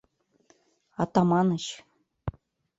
[1.01, 1.65] Атаманыч.